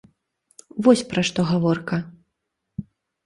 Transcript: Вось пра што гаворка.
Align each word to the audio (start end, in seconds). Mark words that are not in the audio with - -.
Вось 0.85 1.03
пра 1.11 1.21
што 1.29 1.45
гаворка. 1.51 2.01